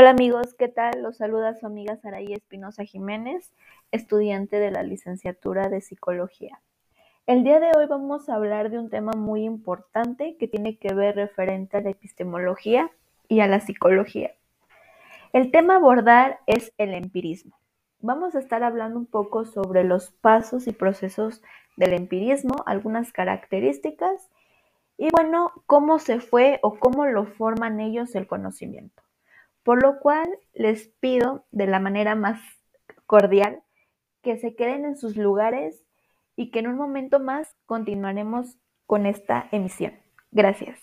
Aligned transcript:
Hola 0.00 0.12
amigos, 0.12 0.54
¿qué 0.54 0.68
tal? 0.68 1.02
Los 1.02 1.18
saluda 1.18 1.52
su 1.56 1.66
amiga 1.66 1.94
Saraí 1.98 2.32
Espinosa 2.32 2.84
Jiménez, 2.84 3.52
estudiante 3.92 4.56
de 4.56 4.70
la 4.70 4.82
licenciatura 4.82 5.68
de 5.68 5.82
Psicología. 5.82 6.58
El 7.26 7.44
día 7.44 7.60
de 7.60 7.72
hoy 7.76 7.84
vamos 7.84 8.30
a 8.30 8.36
hablar 8.36 8.70
de 8.70 8.78
un 8.78 8.88
tema 8.88 9.12
muy 9.14 9.44
importante 9.44 10.38
que 10.38 10.48
tiene 10.48 10.78
que 10.78 10.94
ver 10.94 11.16
referente 11.16 11.76
a 11.76 11.82
la 11.82 11.90
epistemología 11.90 12.90
y 13.28 13.40
a 13.40 13.46
la 13.46 13.60
psicología. 13.60 14.30
El 15.34 15.50
tema 15.50 15.74
a 15.74 15.76
abordar 15.76 16.38
es 16.46 16.72
el 16.78 16.94
empirismo. 16.94 17.58
Vamos 17.98 18.34
a 18.34 18.38
estar 18.38 18.62
hablando 18.62 18.98
un 18.98 19.06
poco 19.06 19.44
sobre 19.44 19.84
los 19.84 20.12
pasos 20.12 20.66
y 20.66 20.72
procesos 20.72 21.42
del 21.76 21.92
empirismo, 21.92 22.54
algunas 22.64 23.12
características 23.12 24.30
y 24.96 25.10
bueno, 25.14 25.52
cómo 25.66 25.98
se 25.98 26.20
fue 26.20 26.58
o 26.62 26.78
cómo 26.78 27.04
lo 27.04 27.26
forman 27.26 27.80
ellos 27.80 28.14
el 28.14 28.26
conocimiento. 28.26 29.02
Por 29.62 29.82
lo 29.82 30.00
cual 30.00 30.28
les 30.54 30.88
pido 31.00 31.46
de 31.50 31.66
la 31.66 31.80
manera 31.80 32.14
más 32.14 32.40
cordial 33.06 33.62
que 34.22 34.36
se 34.36 34.54
queden 34.54 34.84
en 34.84 34.96
sus 34.96 35.16
lugares 35.16 35.84
y 36.36 36.50
que 36.50 36.60
en 36.60 36.68
un 36.68 36.76
momento 36.76 37.20
más 37.20 37.56
continuaremos 37.66 38.56
con 38.86 39.06
esta 39.06 39.48
emisión. 39.52 39.92
Gracias. 40.30 40.78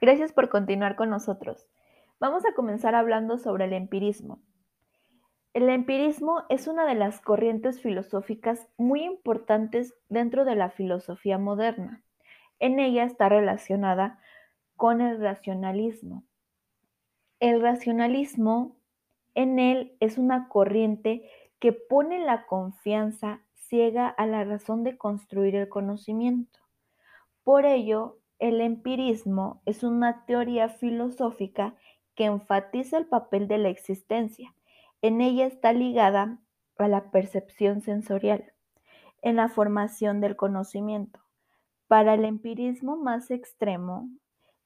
Gracias 0.00 0.32
por 0.32 0.48
continuar 0.48 0.96
con 0.96 1.10
nosotros. 1.10 1.66
Vamos 2.20 2.44
a 2.46 2.54
comenzar 2.54 2.94
hablando 2.94 3.38
sobre 3.38 3.64
el 3.64 3.72
empirismo. 3.72 4.40
El 5.58 5.70
empirismo 5.70 6.44
es 6.50 6.68
una 6.68 6.86
de 6.86 6.94
las 6.94 7.20
corrientes 7.20 7.82
filosóficas 7.82 8.68
muy 8.76 9.02
importantes 9.02 9.92
dentro 10.08 10.44
de 10.44 10.54
la 10.54 10.70
filosofía 10.70 11.36
moderna. 11.36 12.04
En 12.60 12.78
ella 12.78 13.02
está 13.02 13.28
relacionada 13.28 14.20
con 14.76 15.00
el 15.00 15.20
racionalismo. 15.20 16.22
El 17.40 17.60
racionalismo 17.60 18.76
en 19.34 19.58
él 19.58 19.96
es 19.98 20.16
una 20.16 20.48
corriente 20.48 21.28
que 21.58 21.72
pone 21.72 22.20
la 22.20 22.46
confianza 22.46 23.40
ciega 23.56 24.06
a 24.06 24.26
la 24.26 24.44
razón 24.44 24.84
de 24.84 24.96
construir 24.96 25.56
el 25.56 25.68
conocimiento. 25.68 26.60
Por 27.42 27.66
ello, 27.66 28.20
el 28.38 28.60
empirismo 28.60 29.60
es 29.66 29.82
una 29.82 30.24
teoría 30.24 30.68
filosófica 30.68 31.74
que 32.14 32.26
enfatiza 32.26 32.96
el 32.96 33.06
papel 33.06 33.48
de 33.48 33.58
la 33.58 33.70
existencia, 33.70 34.54
en 35.02 35.20
ella 35.20 35.46
está 35.46 35.72
ligada 35.72 36.38
a 36.78 36.88
la 36.88 37.10
percepción 37.10 37.80
sensorial, 37.80 38.52
en 39.22 39.36
la 39.36 39.48
formación 39.48 40.20
del 40.20 40.36
conocimiento. 40.36 41.20
Para 41.86 42.14
el 42.14 42.24
empirismo 42.24 42.96
más 42.96 43.30
extremo, 43.30 44.08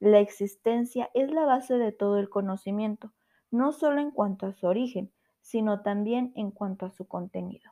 la 0.00 0.18
existencia 0.18 1.10
es 1.14 1.30
la 1.30 1.44
base 1.44 1.78
de 1.78 1.92
todo 1.92 2.18
el 2.18 2.28
conocimiento, 2.28 3.12
no 3.50 3.72
solo 3.72 4.00
en 4.00 4.10
cuanto 4.10 4.46
a 4.46 4.52
su 4.52 4.66
origen, 4.66 5.12
sino 5.40 5.82
también 5.82 6.32
en 6.34 6.50
cuanto 6.50 6.86
a 6.86 6.90
su 6.90 7.06
contenido. 7.06 7.70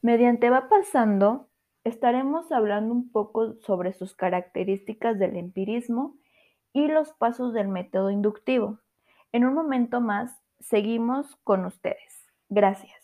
Mediante 0.00 0.50
va 0.50 0.68
pasando, 0.68 1.48
estaremos 1.84 2.50
hablando 2.50 2.92
un 2.92 3.10
poco 3.10 3.54
sobre 3.60 3.92
sus 3.92 4.16
características 4.16 5.18
del 5.18 5.36
empirismo 5.36 6.16
y 6.72 6.88
los 6.88 7.12
pasos 7.12 7.52
del 7.52 7.68
método 7.68 8.10
inductivo. 8.10 8.80
En 9.30 9.44
un 9.44 9.54
momento 9.54 10.00
más 10.00 10.41
seguimos 10.62 11.36
con 11.44 11.64
ustedes. 11.64 12.26
Gracias. 12.48 13.02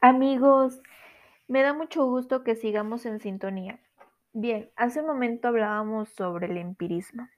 Amigos, 0.00 0.80
me 1.48 1.62
da 1.62 1.74
mucho 1.74 2.06
gusto 2.06 2.44
que 2.44 2.54
sigamos 2.54 3.06
en 3.06 3.18
sintonía. 3.18 3.80
Bien, 4.32 4.70
hace 4.76 5.00
un 5.00 5.06
momento 5.06 5.48
hablábamos 5.48 6.10
sobre 6.10 6.46
el 6.46 6.58
empirismo, 6.58 7.28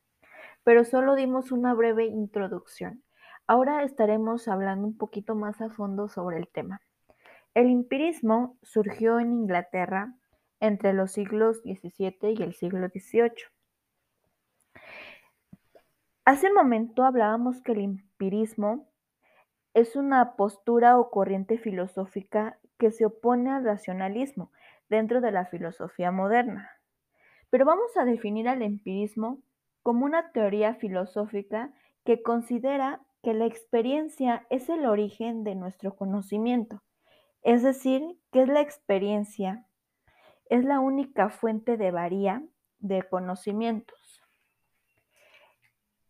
pero 0.64 0.84
solo 0.84 1.14
dimos 1.14 1.50
una 1.50 1.72
breve 1.72 2.04
introducción. 2.04 3.02
Ahora 3.50 3.82
estaremos 3.82 4.46
hablando 4.46 4.86
un 4.86 4.98
poquito 4.98 5.34
más 5.34 5.62
a 5.62 5.70
fondo 5.70 6.10
sobre 6.10 6.36
el 6.36 6.48
tema. 6.48 6.82
El 7.54 7.70
empirismo 7.70 8.58
surgió 8.62 9.18
en 9.20 9.32
Inglaterra 9.32 10.14
entre 10.60 10.92
los 10.92 11.12
siglos 11.12 11.62
XVII 11.62 12.34
y 12.38 12.42
el 12.42 12.52
siglo 12.52 12.88
XVIII. 12.88 13.32
Hace 16.26 16.48
un 16.48 16.54
momento 16.56 17.04
hablábamos 17.04 17.62
que 17.62 17.72
el 17.72 17.78
empirismo 17.78 18.86
es 19.72 19.96
una 19.96 20.36
postura 20.36 20.98
o 20.98 21.08
corriente 21.08 21.56
filosófica 21.56 22.58
que 22.76 22.90
se 22.90 23.06
opone 23.06 23.50
al 23.50 23.64
racionalismo 23.64 24.52
dentro 24.90 25.22
de 25.22 25.32
la 25.32 25.46
filosofía 25.46 26.12
moderna. 26.12 26.70
Pero 27.48 27.64
vamos 27.64 27.96
a 27.96 28.04
definir 28.04 28.46
al 28.46 28.60
empirismo 28.60 29.40
como 29.82 30.04
una 30.04 30.32
teoría 30.32 30.74
filosófica 30.74 31.72
que 32.04 32.22
considera 32.22 33.00
que 33.22 33.34
la 33.34 33.46
experiencia 33.46 34.46
es 34.50 34.68
el 34.68 34.86
origen 34.86 35.44
de 35.44 35.54
nuestro 35.54 35.96
conocimiento, 35.96 36.82
es 37.42 37.62
decir, 37.62 38.18
que 38.32 38.42
es 38.42 38.48
la 38.48 38.60
experiencia, 38.60 39.66
es 40.50 40.64
la 40.64 40.80
única 40.80 41.28
fuente 41.30 41.76
de 41.76 41.90
varía 41.90 42.42
de 42.78 43.02
conocimientos. 43.02 44.22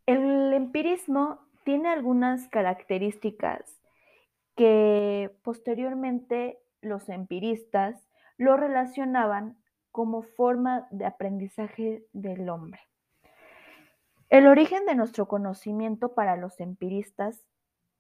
El 0.07 0.53
empirismo 0.55 1.41
tiene 1.65 1.89
algunas 1.89 2.49
características 2.49 3.79
que 4.57 5.31
posteriormente 5.43 6.59
los 6.81 7.09
empiristas 7.09 8.09
lo 8.37 8.57
relacionaban 8.57 9.59
como 9.91 10.23
forma 10.23 10.89
de 10.91 11.07
aprendizaje 11.07 12.07
del 12.13 12.49
hombre. 12.49 12.81
El 14.29 14.47
origen 14.47 14.85
de 14.85 14.95
nuestro 14.95 15.27
conocimiento 15.27 16.15
para 16.15 16.37
los 16.37 16.61
empiristas 16.61 17.47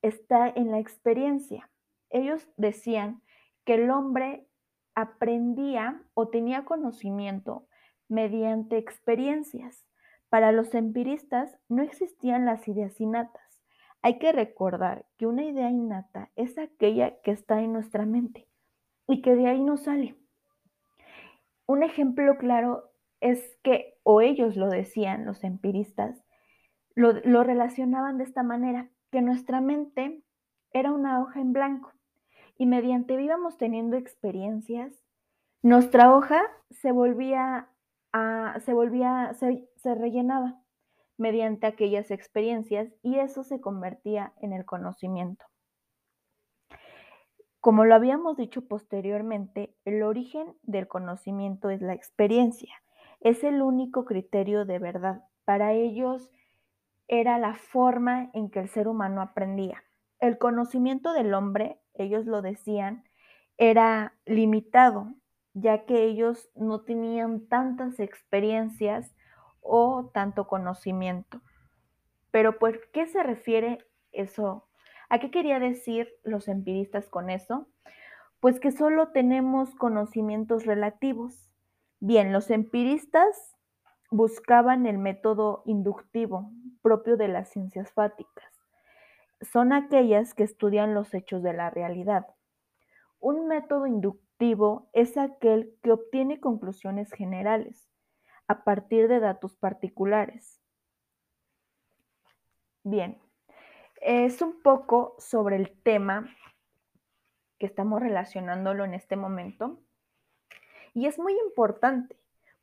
está 0.03 0.49
en 0.49 0.71
la 0.71 0.79
experiencia. 0.79 1.71
Ellos 2.11 2.47
decían 2.57 3.23
que 3.65 3.75
el 3.75 3.91
hombre 3.91 4.47
aprendía 4.95 6.03
o 6.15 6.29
tenía 6.29 6.65
conocimiento 6.65 7.67
mediante 8.09 8.77
experiencias. 8.77 9.87
Para 10.29 10.53
los 10.53 10.75
empiristas 10.75 11.57
no 11.69 11.83
existían 11.83 12.45
las 12.45 12.69
ideas 12.69 13.01
innatas. 13.01 13.63
Hay 14.03 14.19
que 14.19 14.33
recordar 14.33 15.07
que 15.17 15.27
una 15.27 15.45
idea 15.45 15.71
innata 15.71 16.31
es 16.37 16.59
aquella 16.59 17.21
que 17.23 17.31
está 17.31 17.61
en 17.63 17.73
nuestra 17.73 18.05
mente 18.05 18.49
y 19.07 19.23
que 19.23 19.35
de 19.35 19.49
ahí 19.49 19.63
no 19.63 19.77
sale. 19.77 20.17
Un 21.67 21.83
ejemplo 21.83 22.37
claro 22.37 22.93
es 23.21 23.59
que, 23.63 23.98
o 24.11 24.23
ellos 24.23 24.57
lo 24.57 24.71
decían, 24.71 25.27
los 25.27 25.45
empiristas, 25.45 26.25
lo, 26.95 27.13
lo 27.25 27.45
relacionaban 27.45 28.17
de 28.17 28.25
esta 28.25 28.43
manera, 28.43 28.89
que 29.11 29.21
nuestra 29.21 29.61
mente 29.61 30.23
era 30.73 30.93
una 30.93 31.21
hoja 31.21 31.43
en 31.43 31.53
blanco 31.53 31.93
y 32.57 32.65
mediante 32.65 33.21
íbamos 33.23 33.59
teniendo 33.59 33.99
experiencias, 33.99 35.05
nuestra 35.61 36.17
hoja 36.17 36.41
se 36.71 36.91
volvía 36.91 37.69
a, 38.15 38.59
se 38.61 38.73
volvía, 38.73 39.35
se, 39.35 39.69
se 39.77 39.95
rellenaba 39.95 40.59
mediante 41.19 41.67
aquellas 41.67 42.11
experiencias 42.11 42.89
y 43.03 43.19
eso 43.19 43.45
se 43.45 43.61
convertía 43.61 44.33
en 44.41 44.55
el 44.55 44.65
conocimiento. 44.65 45.45
Como 47.61 47.85
lo 47.85 47.95
habíamos 47.95 48.39
dicho 48.39 48.67
posteriormente, 48.67 49.77
el 49.85 50.03
origen 50.03 50.55
del 50.63 50.89
conocimiento 50.89 51.69
es 51.69 51.83
la 51.83 51.93
experiencia. 51.93 52.73
Es 53.21 53.45
el 53.45 53.63
único 53.63 54.05
criterio 54.05 54.65
de 54.65 54.79
verdad. 54.79 55.25
Para 55.45 55.73
ellos 55.73 56.31
era 57.07 57.39
la 57.39 57.55
forma 57.55 58.31
en 58.35 58.51
que 58.51 58.61
el 58.61 58.69
ser 58.69 58.89
humano 58.89 59.23
aprendía. 59.23 59.83
El 60.21 60.39
conocimiento 60.39 61.13
del 61.13 61.35
hombre, 61.35 61.81
ellos 61.95 62.27
lo 62.27 62.43
decían, 62.43 63.05
era 63.57 64.15
limitado, 64.27 65.15
ya 65.55 65.85
que 65.87 66.05
ellos 66.05 66.51
no 66.55 66.83
tenían 66.83 67.47
tantas 67.49 67.99
experiencias 68.01 69.15
o 69.61 70.11
tanto 70.13 70.47
conocimiento. 70.47 71.41
Pero 72.31 72.59
¿por 72.59 72.91
qué 72.91 73.07
se 73.07 73.23
refiere 73.23 73.79
eso 74.13 74.69
¿A 75.11 75.19
qué 75.21 75.31
quería 75.31 75.59
decir 75.59 76.09
los 76.23 76.49
empiristas 76.49 77.09
con 77.09 77.31
eso? 77.31 77.67
Pues 78.41 78.61
que 78.61 78.73
solo 78.73 79.09
tenemos 79.09 79.75
conocimientos 79.75 80.67
relativos. 80.67 81.51
Bien, 82.01 82.33
los 82.33 82.51
empiristas 82.51 83.57
buscaban 84.11 84.87
el 84.87 84.99
método 84.99 85.63
inductivo 85.67 86.53
propio 86.81 87.17
de 87.17 87.27
las 87.27 87.49
ciencias 87.51 87.93
fáticas. 87.93 88.53
Son 89.41 89.73
aquellas 89.73 90.33
que 90.33 90.45
estudian 90.45 90.95
los 90.95 91.13
hechos 91.13 91.43
de 91.43 91.53
la 91.53 91.71
realidad. 91.71 92.27
Un 93.19 93.49
método 93.49 93.87
inductivo 93.89 94.89
es 94.93 95.17
aquel 95.17 95.75
que 95.83 95.91
obtiene 95.91 96.39
conclusiones 96.39 97.11
generales 97.13 97.91
a 98.47 98.63
partir 98.63 99.09
de 99.09 99.19
datos 99.19 99.57
particulares. 99.57 100.61
Bien, 102.85 103.21
es 104.01 104.41
un 104.41 104.63
poco 104.63 105.17
sobre 105.19 105.57
el 105.57 105.83
tema 105.83 106.29
que 107.59 107.67
estamos 107.67 108.01
relacionándolo 108.01 108.85
en 108.85 108.95
este 108.95 109.17
momento 109.17 109.81
y 110.99 111.07
es 111.07 111.17
muy 111.17 111.33
importante. 111.47 112.17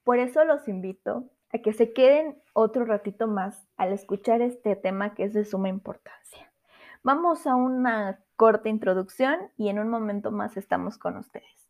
Por 0.04 0.20
eso 0.20 0.44
los 0.44 0.68
invito 0.68 1.30
a 1.54 1.60
que 1.60 1.72
se 1.72 1.94
queden 1.94 2.42
otro 2.52 2.84
ratito 2.84 3.28
más 3.28 3.66
al 3.78 3.94
escuchar 3.94 4.42
este 4.42 4.76
tema 4.76 5.16
que 5.16 5.24
es 5.24 5.34
de 5.34 5.46
suma 5.46 5.70
importancia. 5.70 6.52
Vamos 7.02 7.48
a 7.48 7.56
una 7.56 8.20
corta 8.36 8.68
introducción 8.68 9.40
y 9.56 9.70
en 9.70 9.80
un 9.80 9.88
momento 9.88 10.32
más 10.32 10.58
estamos 10.58 10.98
con 10.98 11.16
ustedes. 11.16 11.65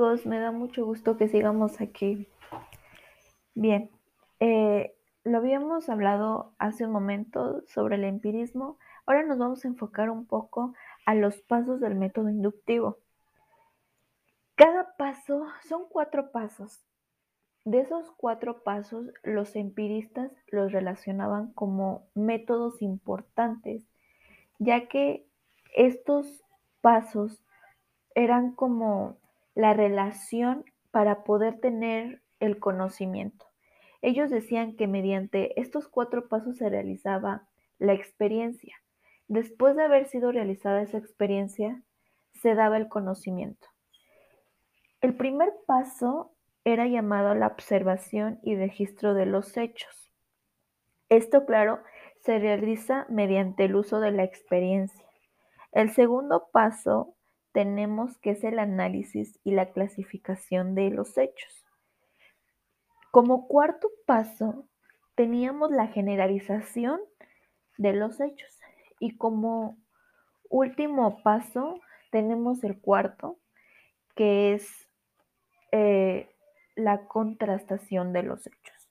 Me 0.00 0.38
da 0.38 0.50
mucho 0.50 0.86
gusto 0.86 1.18
que 1.18 1.28
sigamos 1.28 1.78
aquí. 1.82 2.26
Bien, 3.54 3.90
eh, 4.38 4.96
lo 5.24 5.36
habíamos 5.36 5.90
hablado 5.90 6.54
hace 6.58 6.86
un 6.86 6.92
momento 6.92 7.60
sobre 7.66 7.96
el 7.96 8.04
empirismo. 8.04 8.78
Ahora 9.04 9.24
nos 9.24 9.36
vamos 9.36 9.62
a 9.62 9.68
enfocar 9.68 10.08
un 10.08 10.24
poco 10.24 10.72
a 11.04 11.14
los 11.14 11.42
pasos 11.42 11.80
del 11.80 11.96
método 11.96 12.30
inductivo. 12.30 12.96
Cada 14.54 14.96
paso 14.96 15.44
son 15.68 15.82
cuatro 15.90 16.32
pasos. 16.32 16.82
De 17.66 17.80
esos 17.80 18.10
cuatro 18.12 18.62
pasos, 18.62 19.04
los 19.22 19.54
empiristas 19.54 20.32
los 20.50 20.72
relacionaban 20.72 21.52
como 21.52 22.08
métodos 22.14 22.80
importantes, 22.80 23.84
ya 24.58 24.88
que 24.88 25.26
estos 25.76 26.42
pasos 26.80 27.44
eran 28.14 28.52
como 28.52 29.19
la 29.60 29.74
relación 29.74 30.64
para 30.90 31.22
poder 31.22 31.60
tener 31.60 32.22
el 32.40 32.58
conocimiento. 32.58 33.46
Ellos 34.00 34.30
decían 34.30 34.74
que 34.74 34.86
mediante 34.86 35.60
estos 35.60 35.86
cuatro 35.86 36.28
pasos 36.28 36.56
se 36.56 36.70
realizaba 36.70 37.46
la 37.78 37.92
experiencia. 37.92 38.76
Después 39.28 39.76
de 39.76 39.82
haber 39.84 40.06
sido 40.06 40.32
realizada 40.32 40.80
esa 40.80 40.96
experiencia, 40.96 41.82
se 42.32 42.54
daba 42.54 42.78
el 42.78 42.88
conocimiento. 42.88 43.68
El 45.02 45.14
primer 45.14 45.52
paso 45.66 46.32
era 46.64 46.86
llamado 46.86 47.34
la 47.34 47.48
observación 47.48 48.40
y 48.42 48.56
registro 48.56 49.12
de 49.12 49.26
los 49.26 49.58
hechos. 49.58 50.10
Esto, 51.10 51.44
claro, 51.44 51.82
se 52.20 52.38
realiza 52.38 53.04
mediante 53.10 53.66
el 53.66 53.76
uso 53.76 54.00
de 54.00 54.10
la 54.10 54.24
experiencia. 54.24 55.06
El 55.72 55.90
segundo 55.90 56.48
paso 56.50 57.14
tenemos 57.52 58.18
que 58.18 58.30
es 58.30 58.44
el 58.44 58.58
análisis 58.58 59.38
y 59.44 59.52
la 59.52 59.72
clasificación 59.72 60.74
de 60.74 60.90
los 60.90 61.18
hechos. 61.18 61.64
Como 63.10 63.48
cuarto 63.48 63.90
paso, 64.06 64.68
teníamos 65.16 65.70
la 65.70 65.88
generalización 65.88 67.00
de 67.76 67.92
los 67.92 68.20
hechos. 68.20 68.58
Y 69.00 69.16
como 69.16 69.78
último 70.48 71.22
paso, 71.22 71.80
tenemos 72.10 72.62
el 72.64 72.80
cuarto, 72.80 73.38
que 74.14 74.54
es 74.54 74.88
eh, 75.72 76.30
la 76.76 77.06
contrastación 77.06 78.12
de 78.12 78.22
los 78.22 78.46
hechos. 78.46 78.88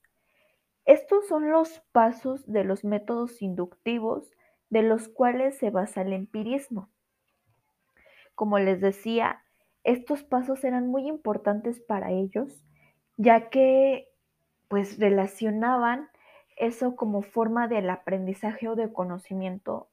Estos 0.85 1.27
son 1.27 1.51
los 1.51 1.81
pasos 1.91 2.45
de 2.51 2.63
los 2.63 2.83
métodos 2.83 3.41
inductivos 3.41 4.31
de 4.69 4.81
los 4.81 5.07
cuales 5.07 5.57
se 5.57 5.69
basa 5.69 6.01
el 6.01 6.13
empirismo. 6.13 6.89
Como 8.39 8.57
les 8.57 8.79
decía, 8.79 9.43
estos 9.83 10.23
pasos 10.23 10.63
eran 10.63 10.87
muy 10.87 11.09
importantes 11.09 11.81
para 11.81 12.11
ellos, 12.11 12.63
ya 13.17 13.49
que 13.49 14.07
pues 14.69 14.97
relacionaban 14.97 16.07
eso 16.55 16.95
como 16.95 17.21
forma 17.21 17.67
del 17.67 17.89
aprendizaje 17.89 18.69
o 18.69 18.77
de 18.77 18.93
conocimiento 18.93 19.89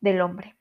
del 0.00 0.20
hombre. 0.20 0.54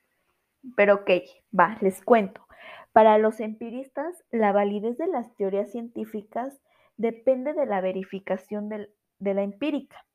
Pero 0.75 0.95
ok, 0.95 1.11
va, 1.53 1.77
les 1.81 2.01
cuento. 2.03 2.47
Para 2.91 3.19
los 3.19 3.39
empiristas, 3.39 4.25
la 4.31 4.51
validez 4.51 4.97
de 4.97 5.05
las 5.05 5.35
teorías 5.35 5.71
científicas 5.71 6.59
depende 6.97 7.53
de 7.53 7.67
la 7.67 7.81
verificación 7.81 8.67
de 8.67 9.33
la 9.35 9.43
empírica. 9.43 10.07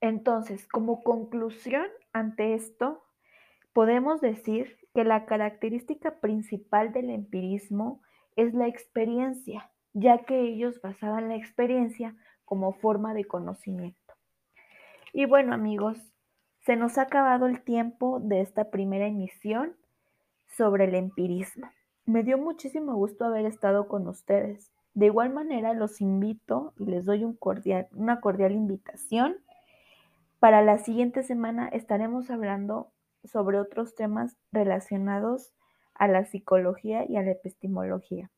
Entonces, 0.00 0.66
como 0.68 1.02
conclusión 1.02 1.84
ante 2.14 2.54
esto, 2.54 3.04
podemos 3.74 4.22
decir 4.22 4.83
que 4.94 5.04
la 5.04 5.26
característica 5.26 6.20
principal 6.20 6.92
del 6.92 7.10
empirismo 7.10 8.00
es 8.36 8.54
la 8.54 8.68
experiencia, 8.68 9.70
ya 9.92 10.18
que 10.18 10.40
ellos 10.40 10.80
basaban 10.80 11.28
la 11.28 11.36
experiencia 11.36 12.16
como 12.44 12.72
forma 12.72 13.12
de 13.12 13.24
conocimiento. 13.24 14.14
Y 15.12 15.26
bueno 15.26 15.52
amigos, 15.52 15.98
se 16.60 16.76
nos 16.76 16.96
ha 16.96 17.02
acabado 17.02 17.46
el 17.46 17.62
tiempo 17.62 18.20
de 18.20 18.40
esta 18.40 18.70
primera 18.70 19.06
emisión 19.06 19.76
sobre 20.46 20.84
el 20.84 20.94
empirismo. 20.94 21.68
Me 22.06 22.22
dio 22.22 22.38
muchísimo 22.38 22.94
gusto 22.94 23.24
haber 23.24 23.46
estado 23.46 23.88
con 23.88 24.06
ustedes. 24.08 24.72
De 24.94 25.06
igual 25.06 25.32
manera, 25.32 25.72
los 25.72 26.00
invito 26.00 26.72
y 26.78 26.86
les 26.86 27.04
doy 27.04 27.24
una 27.24 28.20
cordial 28.20 28.52
invitación. 28.52 29.36
Para 30.38 30.62
la 30.62 30.78
siguiente 30.78 31.22
semana 31.22 31.68
estaremos 31.68 32.30
hablando 32.30 32.92
sobre 33.24 33.58
otros 33.58 33.94
temas 33.94 34.36
relacionados 34.52 35.52
a 35.94 36.08
la 36.08 36.24
psicología 36.24 37.04
y 37.08 37.16
a 37.16 37.22
la 37.22 37.32
epistemología. 37.32 38.30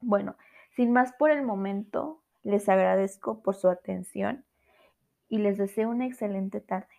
Bueno, 0.00 0.36
sin 0.76 0.92
más 0.92 1.12
por 1.12 1.30
el 1.30 1.42
momento, 1.42 2.22
les 2.42 2.68
agradezco 2.68 3.42
por 3.42 3.54
su 3.56 3.68
atención 3.68 4.44
y 5.28 5.38
les 5.38 5.58
deseo 5.58 5.90
una 5.90 6.06
excelente 6.06 6.60
tarde. 6.60 6.94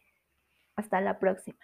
Hasta 0.76 1.02
la 1.02 1.20
próxima. 1.20 1.60